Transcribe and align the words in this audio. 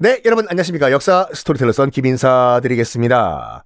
네, 0.00 0.22
여러분 0.24 0.46
안녕하십니까. 0.48 0.92
역사 0.92 1.26
스토리텔러 1.34 1.72
썬킴 1.72 1.90
인사 1.90 2.60
드리겠습니다. 2.62 3.64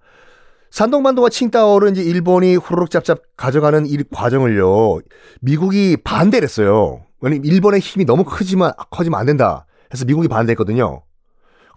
산동반도와 0.70 1.28
칭다오를 1.28 1.90
이제 1.90 2.02
일본이 2.02 2.56
후루룩 2.56 2.90
짭짭 2.90 3.20
가져가는 3.36 3.84
이 3.84 3.98
과정을요, 4.10 5.00
미국이 5.42 5.98
반대를 6.02 6.48
했어요. 6.48 7.04
왜냐면 7.20 7.44
일본의 7.44 7.80
힘이 7.80 8.06
너무 8.06 8.24
크지만, 8.24 8.72
커지면 8.90 9.20
안 9.20 9.26
된다. 9.26 9.66
해서 9.92 10.06
미국이 10.06 10.26
반대했거든요. 10.28 11.02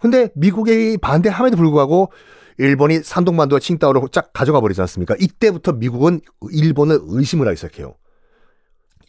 근데 0.00 0.30
미국이 0.34 0.96
반대함에도 1.02 1.58
불구하고 1.58 2.10
일본이 2.56 3.00
산동반도와 3.00 3.60
칭다오를 3.60 4.00
쫙 4.10 4.32
가져가 4.32 4.62
버리지 4.62 4.80
않습니까? 4.80 5.16
이때부터 5.20 5.72
미국은 5.72 6.22
일본을 6.50 7.00
의심을 7.02 7.46
하기 7.46 7.56
시작해요. 7.56 7.94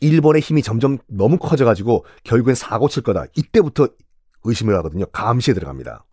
일본의 0.01 0.41
힘이 0.41 0.61
점점 0.61 0.97
너무 1.07 1.37
커져가지고 1.37 2.03
결국엔 2.25 2.53
사고 2.53 2.89
칠 2.89 3.01
거다. 3.01 3.27
이때부터 3.37 3.87
의심을 4.47 4.75
하거든요. 4.77 5.05
감시에 5.07 5.53
들어갑니다. 5.53 6.03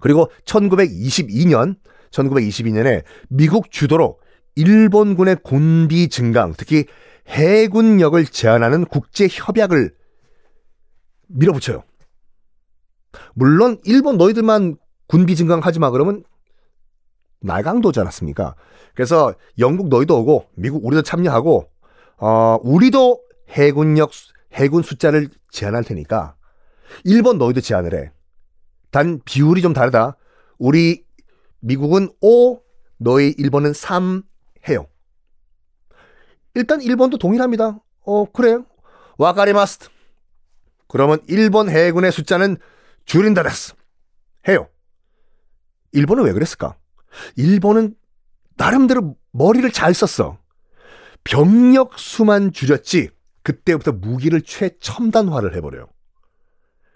그리고 0.00 0.30
1922년, 0.44 1.76
1922년에 2.10 3.02
미국 3.28 3.70
주도로 3.70 4.18
일본군의 4.54 5.38
군비 5.42 6.08
증강, 6.08 6.54
특히 6.56 6.86
해군력을 7.28 8.24
제한하는 8.26 8.84
국제 8.86 9.28
협약을 9.30 9.94
밀어붙여요. 11.28 11.82
물론 13.34 13.78
일본 13.84 14.16
너희들만 14.16 14.76
군비 15.06 15.36
증강하지 15.36 15.78
마 15.78 15.90
그러면 15.90 16.22
날강도지 17.40 18.00
않았습니까? 18.00 18.54
그래서 18.94 19.34
영국 19.58 19.88
너희도 19.88 20.18
오고 20.18 20.46
미국 20.54 20.84
우리도 20.84 21.02
참여하고 21.02 21.68
어 22.18 22.58
우리도 22.62 23.20
해군력 23.50 24.10
해군 24.52 24.82
숫자를 24.82 25.28
제한할 25.50 25.84
테니까 25.84 26.34
일본 27.04 27.38
너희도 27.38 27.60
제한을 27.60 27.94
해. 27.94 28.12
단 28.90 29.20
비율이 29.24 29.62
좀 29.62 29.72
다르다. 29.72 30.16
우리 30.58 31.04
미국은 31.60 32.10
5, 32.20 32.60
너희 32.98 33.34
일본은 33.36 33.72
3 33.72 34.22
해요. 34.68 34.86
일단 36.54 36.80
일본도 36.80 37.18
동일합니다. 37.18 37.78
어, 38.04 38.24
그래. 38.32 38.58
와카리마스. 39.18 39.90
그러면 40.88 41.20
일본 41.28 41.68
해군의 41.68 42.12
숫자는 42.12 42.56
줄인다데스. 43.04 43.74
해요. 44.48 44.68
일본은 45.92 46.24
왜 46.24 46.32
그랬을까? 46.32 46.76
일본은 47.36 47.94
나름대로 48.56 49.16
머리를 49.32 49.70
잘 49.72 49.94
썼어. 49.94 50.38
병력 51.24 51.98
수만 51.98 52.52
줄였지. 52.52 53.10
그때부터 53.42 53.92
무기를 53.92 54.42
최첨단화를 54.42 55.54
해버려요. 55.56 55.88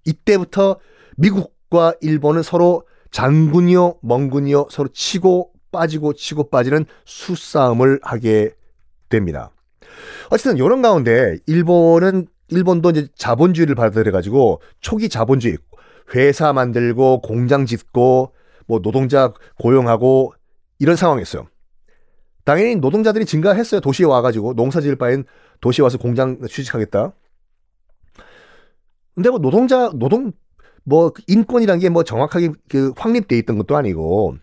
이때부터 0.05 0.79
미국과 1.17 1.95
일본은 2.01 2.43
서로 2.43 2.87
장군이요, 3.11 3.99
멍군이요 4.03 4.69
서로 4.71 4.89
치고 4.89 5.53
빠지고 5.71 6.13
치고 6.13 6.51
빠지는 6.51 6.85
수싸움을 7.05 8.01
하게 8.03 8.51
됩니다. 9.09 9.51
어쨌든 10.31 10.57
이런 10.57 10.83
가운데 10.83 11.37
일본은 11.47 12.27
일본도 12.49 12.91
이제 12.91 13.09
자본주의를 13.17 13.75
받아들여 13.75 14.13
가지고 14.13 14.61
초기 14.81 15.09
자본주의 15.09 15.57
회사 16.15 16.53
만들고 16.53 17.23
공장 17.23 17.65
짓고 17.67 18.35
뭐 18.67 18.81
노동자 18.81 19.33
고용하고 19.59 20.35
이런 20.79 20.97
상황이었어요. 20.97 21.47
당연히 22.45 22.77
노동자들이 22.77 23.25
증가했어요. 23.25 23.81
도시에 23.81 24.07
와가지고 24.07 24.55
농사 24.55 24.81
지을 24.81 24.97
바엔 24.97 25.25
도시에 25.61 25.83
와서 25.83 25.97
공장 25.97 26.39
취직하겠다. 26.47 27.13
근데 29.15 29.31
뭐 29.31 29.39
노동자 29.39 29.91
노동 29.95 30.33
뭐 30.85 31.13
인권이란 31.27 31.79
게 31.79 31.89
뭐 31.91 32.03
정확하게 32.05 32.51
그 32.69 32.93
확립돼 32.97 33.37
있던 33.39 33.59
것도 33.59 33.77
아니고 33.77 34.37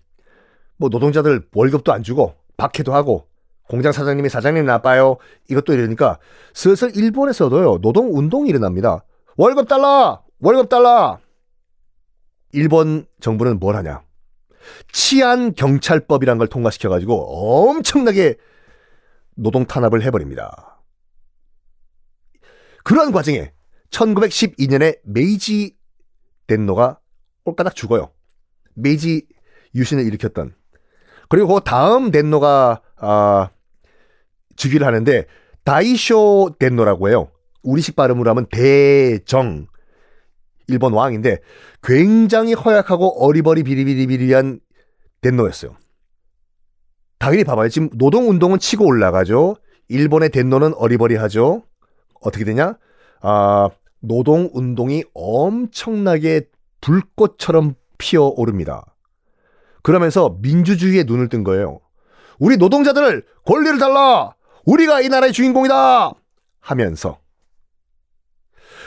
뭐 0.77 0.89
노동자들 0.89 1.47
월급도 1.53 1.91
안 1.91 2.03
주고 2.03 2.35
박해도 2.57 2.93
하고 2.93 3.27
공장 3.67 3.91
사장님이 3.91 4.29
사장님 4.29 4.65
나빠요 4.65 5.17
이것도 5.49 5.73
이러니까 5.73 6.19
슬슬 6.53 6.95
일본에서도요 6.95 7.79
노동 7.81 8.15
운동이 8.17 8.49
일어납니다. 8.49 9.03
월급 9.37 9.67
달라 9.67 10.21
월급 10.39 10.69
달라 10.69 11.19
일본 12.51 13.05
정부는 13.19 13.59
뭘 13.59 13.75
하냐 13.75 14.01
치안 14.91 15.53
경찰법이란 15.53 16.37
걸 16.37 16.47
통과시켜 16.47 16.89
가지고 16.89 17.69
엄청나게 17.69 18.35
노동 19.35 19.65
탄압을 19.65 20.01
해버립니다. 20.03 20.81
그런 22.83 23.11
과정에 23.11 23.53
1912년에 23.91 24.99
메이지 25.03 25.75
덴노가 26.47 26.99
꼴까닥 27.43 27.75
죽어요. 27.75 28.11
메이지 28.73 29.27
유신을 29.75 30.05
일으켰던. 30.05 30.53
그리고 31.27 31.55
그 31.55 31.61
다음 31.63 32.11
덴노가 32.11 32.81
아, 32.97 33.49
즉위를 34.55 34.85
하는데 34.85 35.25
다이쇼 35.63 36.55
덴노라고 36.59 37.09
해요. 37.09 37.31
우리식 37.63 37.95
발음으로 37.95 38.29
하면 38.31 38.45
대정 38.47 39.67
일본 40.67 40.93
왕인데 40.93 41.39
굉장히 41.83 42.53
허약하고 42.53 43.25
어리버리 43.25 43.63
비리비리비리한 43.63 44.59
덴노였어요. 45.21 45.75
당연히 47.17 47.43
봐봐요. 47.43 47.69
지금 47.69 47.89
노동운동은 47.93 48.59
치고 48.59 48.85
올라가죠. 48.85 49.57
일본의 49.89 50.29
덴노는 50.29 50.73
어리버리하죠. 50.75 51.63
어떻게 52.21 52.45
되냐? 52.45 52.77
아, 53.21 53.69
노동 53.99 54.49
운동이 54.53 55.03
엄청나게 55.13 56.47
불꽃처럼 56.81 57.75
피어오릅니다. 57.97 58.85
그러면서 59.83 60.37
민주주의에 60.41 61.03
눈을 61.03 61.29
뜬 61.29 61.43
거예요. 61.43 61.79
우리 62.39 62.57
노동자들 62.57 63.25
권리를 63.45 63.79
달라! 63.79 64.35
우리가 64.65 65.01
이 65.01 65.09
나라의 65.09 65.33
주인공이다! 65.33 66.11
하면서. 66.61 67.19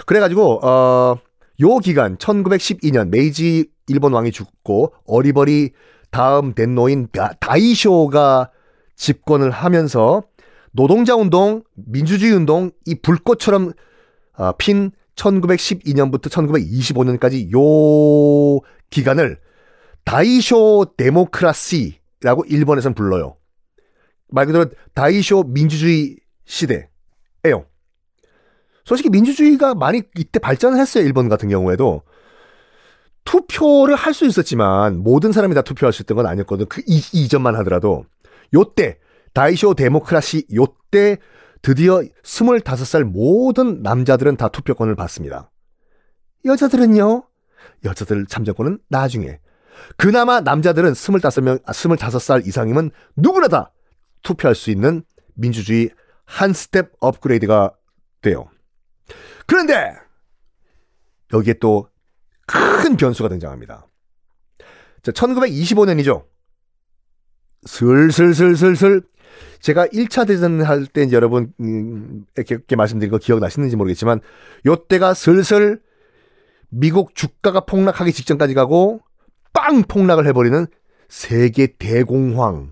그래가지고, 0.06 0.67
어, 0.67 1.19
요 1.61 1.79
기간, 1.79 2.17
1912년 2.17 3.09
메이지 3.09 3.71
일본 3.89 4.12
왕이 4.15 4.33
죽고 4.33 4.95
어리버리 5.06 5.73
다음 6.11 6.55
덴노인 6.55 7.09
다이쇼가 7.41 8.51
집권을 8.97 9.51
하면서 9.51 10.23
노동자 10.73 11.15
운동, 11.15 11.62
민주주의 11.75 12.33
운동, 12.33 12.71
이 12.87 12.95
불꽃처럼 12.95 13.73
어, 14.37 14.52
핀 14.52 14.93
1912년부터 15.17 16.29
1925년까지 16.29 17.52
요 17.52 18.61
기간을 18.90 19.38
다이쇼 20.05 20.94
데모크라시라고 20.96 22.44
일본에선 22.49 22.94
불러요. 22.94 23.37
말 24.29 24.46
그대로 24.46 24.67
다이쇼 24.94 25.44
민주주의 25.44 26.17
시대예요. 26.44 27.67
솔직히 28.84 29.11
민주주의가 29.11 29.75
많이 29.75 30.02
이때 30.19 30.38
발전을 30.38 30.79
했어요. 30.81 31.05
일본 31.05 31.29
같은 31.29 31.49
경우에도. 31.49 32.02
투표를 33.25 33.94
할 33.94 34.14
수 34.14 34.26
있었지만 34.26 34.99
모든 34.99 35.31
사람이 35.31 35.55
다 35.55 35.62
투표할 35.62 35.93
수 35.93 36.02
있던 36.02 36.17
건 36.17 36.26
아니었거든. 36.26 36.67
그 36.67 36.82
이, 36.87 37.00
이전만 37.12 37.55
하더라도 37.56 38.05
요때 38.52 38.99
다이쇼 39.32 39.75
데모크라시 39.75 40.46
요때 40.52 41.19
드디어 41.62 42.03
25살 42.25 43.05
모든 43.05 43.82
남자들은 43.82 44.37
다 44.37 44.49
투표권을 44.49 44.97
받습니다. 44.97 45.50
여자들은요? 46.44 47.25
여자들 47.85 48.26
참정권은 48.26 48.81
나중에. 48.88 49.38
그나마 49.97 50.41
남자들은 50.41 50.93
25명, 50.93 51.62
아, 51.64 51.73
25살 51.73 52.47
이상이면 52.47 52.91
누구나 53.17 53.49
다 53.49 53.73
투표할 54.23 54.55
수 54.55 54.70
있는 54.70 55.03
민주주의 55.35 55.91
한 56.25 56.53
스텝 56.53 56.93
업그레이드가 57.00 57.73
돼요. 58.20 58.49
그런데 59.47 59.94
여기에 61.32 61.55
또 61.55 61.93
큰 62.47 62.97
변수가 62.97 63.29
등장합니다. 63.31 63.87
자, 65.03 65.12
1925년이죠. 65.12 66.26
슬슬슬슬슬 67.65 69.03
제가 69.61 69.87
1차 69.87 70.26
대전 70.26 70.61
할 70.62 70.87
때 70.87 71.08
여러분 71.12 71.52
음, 71.61 72.25
이렇게, 72.37 72.76
말씀드린 72.76 73.11
거 73.11 73.19
기억나시는지 73.19 73.76
모르겠지만 73.76 74.20
요때가 74.67 75.14
슬슬 75.14 75.81
미국 76.69 77.14
주가가 77.14 77.61
폭락하기 77.61 78.12
직전까지 78.12 78.55
가고 78.55 79.00
빵 79.52 79.82
폭락을 79.82 80.26
해버리는 80.26 80.67
세계 81.08 81.67
대공황이 81.79 82.70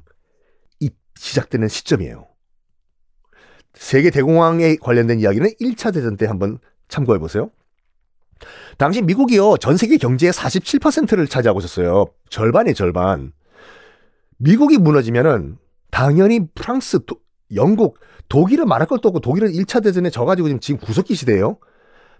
시작되는 1.16 1.68
시점이에요. 1.68 2.26
세계 3.74 4.10
대공황에 4.10 4.76
관련된 4.76 5.20
이야기는 5.20 5.50
1차 5.60 5.92
대전 5.92 6.16
때 6.16 6.26
한번 6.26 6.58
참고해 6.88 7.18
보세요. 7.18 7.50
당시 8.78 9.02
미국이요 9.02 9.58
전 9.58 9.76
세계 9.76 9.98
경제의 9.98 10.32
47%를 10.32 11.28
차지하고 11.28 11.60
있었어요. 11.60 12.06
절반의 12.30 12.74
절반. 12.74 13.32
미국이 14.38 14.78
무너지면은 14.78 15.58
당연히 16.00 16.46
프랑스, 16.54 17.04
도, 17.04 17.16
영국, 17.54 17.98
독일은 18.30 18.66
말할 18.66 18.88
것도 18.88 19.10
없고 19.10 19.20
독일은 19.20 19.52
1차 19.52 19.82
대전에 19.82 20.08
져가지고 20.08 20.48
지금, 20.48 20.60
지금 20.60 20.80
구석기 20.80 21.14
시대예요. 21.14 21.58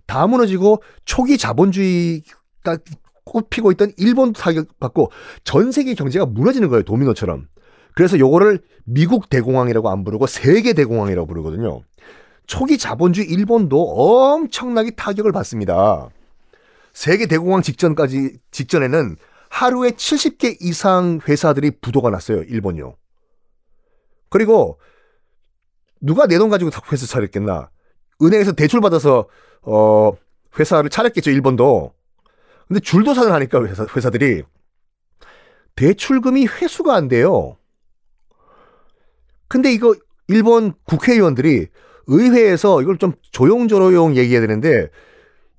다 0.07 0.27
무너지고 0.27 0.83
초기 1.07 1.39
자본주의가 1.39 2.77
꼽히고 3.25 3.73
있던 3.73 3.93
일본도 3.97 4.39
타격받고 4.39 5.13
전 5.45 5.73
세계 5.73 5.95
경제가 5.95 6.27
무너지는 6.27 6.69
거예요. 6.69 6.83
도미노처럼. 6.83 7.47
그래서 7.95 8.19
요거를 8.19 8.61
미국 8.85 9.31
대공황이라고 9.31 9.89
안 9.89 10.05
부르고 10.05 10.27
세계 10.27 10.75
대공황이라고 10.75 11.27
부르거든요. 11.27 11.81
초기 12.47 12.77
자본주의 12.77 13.31
일본도 13.31 13.81
엄청나게 13.81 14.91
타격을 14.91 15.33
받습니다. 15.33 16.11
세계 16.93 17.25
대공황 17.25 17.63
직전까지 17.63 18.41
직전에는 18.51 19.17
하루에 19.49 19.93
70개 19.93 20.59
이상 20.61 21.21
회사들이 21.27 21.71
부도가 21.81 22.11
났어요. 22.11 22.43
일본이요. 22.43 22.97
그리고 24.31 24.79
누가 26.01 26.27
내 26.27 26.39
돈 26.39 26.49
가지고 26.49 26.71
회사 26.91 27.07
차렸겠나? 27.07 27.71
은행에서 28.23 28.53
대출 28.53 28.81
받아서 28.81 29.29
어 29.63 30.13
회사를 30.59 30.89
차렸겠죠. 30.91 31.31
일본도. 31.31 31.93
근데 32.69 32.81
줄도산을 32.81 33.33
하니까 33.33 33.65
회사 33.65 33.85
회사들이 33.95 34.43
대출금이 35.77 36.47
회수가 36.47 36.95
안 36.95 37.09
돼요. 37.09 37.57
근데 39.49 39.73
이거 39.73 39.95
일본 40.29 40.73
국회의원들이 40.85 41.67
의회에서 42.07 42.83
이걸 42.83 42.99
좀 42.99 43.13
조용조용 43.33 44.17
얘기해야 44.17 44.41
되는데 44.41 44.89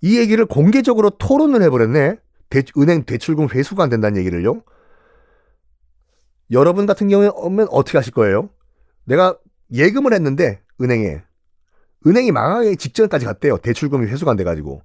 이 0.01 0.17
얘기를 0.17 0.45
공개적으로 0.45 1.09
토론을 1.11 1.61
해버렸네. 1.63 2.15
대, 2.49 2.63
은행 2.77 3.03
대출금 3.03 3.49
회수가 3.49 3.83
안 3.83 3.89
된다는 3.89 4.17
얘기를요. 4.19 4.61
여러분 6.51 6.85
같은 6.85 7.07
경우에 7.07 7.29
오면 7.33 7.67
어떻게 7.71 7.97
하실 7.97 8.13
거예요? 8.13 8.49
내가 9.05 9.37
예금을 9.73 10.13
했는데 10.13 10.61
은행에 10.81 11.21
은행이 12.05 12.31
망하기 12.31 12.77
직전까지 12.77 13.25
갔대요. 13.25 13.57
대출금이 13.57 14.07
회수가 14.07 14.31
안 14.31 14.37
돼가지고 14.37 14.81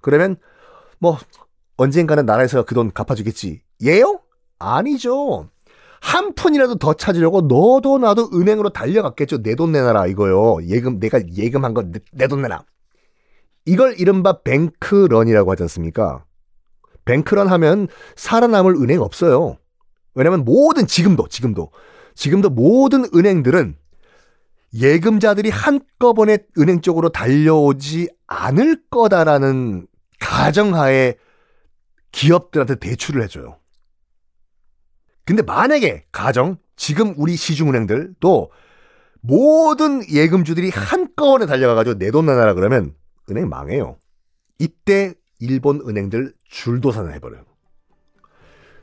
그러면 0.00 0.36
뭐 0.98 1.18
언젠가는 1.76 2.26
나라에서 2.26 2.64
그 2.64 2.74
돈 2.74 2.92
갚아주겠지. 2.92 3.62
예요? 3.82 4.20
아니죠. 4.58 5.48
한 6.00 6.34
푼이라도 6.34 6.76
더 6.76 6.94
찾으려고 6.94 7.42
너도 7.42 7.98
나도 7.98 8.30
은행으로 8.32 8.70
달려갔겠죠. 8.70 9.42
내 9.42 9.54
돈 9.54 9.72
내놔라 9.72 10.06
이거요. 10.08 10.58
예금 10.66 10.98
내가 11.00 11.20
예금한 11.36 11.74
거 11.74 11.82
내 12.12 12.26
돈 12.28 12.42
내놔. 12.42 12.62
이걸 13.64 13.98
이른바 13.98 14.40
뱅크런이라고 14.42 15.50
하지 15.52 15.62
않습니까? 15.64 16.24
뱅크런 17.04 17.48
하면 17.48 17.88
살아남을 18.16 18.74
은행 18.76 19.00
없어요. 19.00 19.56
왜냐면 20.14 20.44
모든 20.44 20.86
지금도 20.86 21.28
지금도 21.28 21.70
지금도 22.18 22.50
모든 22.50 23.04
은행들은 23.14 23.76
예금자들이 24.74 25.50
한꺼번에 25.50 26.38
은행 26.58 26.80
쪽으로 26.80 27.10
달려오지 27.10 28.08
않을 28.26 28.82
거다라는 28.90 29.86
가정하에 30.18 31.14
기업들한테 32.10 32.74
대출을 32.74 33.22
해줘요. 33.22 33.58
근데 35.24 35.42
만약에 35.42 36.06
가정 36.10 36.56
지금 36.74 37.14
우리 37.16 37.36
시중은행들도 37.36 38.50
모든 39.20 40.02
예금주들이 40.10 40.70
한꺼번에 40.70 41.46
달려가가지고 41.46 41.98
내 41.98 42.10
돈 42.10 42.26
내놔라 42.26 42.54
그러면 42.54 42.96
은행 43.30 43.48
망해요. 43.48 43.96
이때 44.58 45.14
일본 45.38 45.82
은행들 45.88 46.34
줄도산을 46.48 47.14
해버려요. 47.14 47.44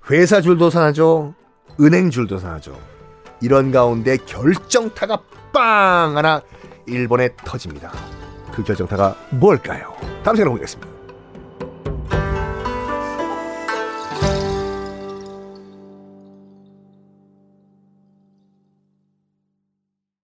회사 0.10 0.40
줄도산하죠. 0.40 1.36
은행 1.82 2.10
줄도산하죠. 2.12 2.95
이런 3.42 3.72
가운데 3.72 4.18
결정타가 4.18 5.22
빵 5.54 6.18
하나 6.18 6.42
일본에 6.86 7.30
터집니다. 7.44 7.92
그 8.54 8.64
결정타가 8.64 9.16
뭘까요? 9.32 9.94
다음 10.24 10.36
시간에 10.36 10.52
보겠습니다. 10.52 10.95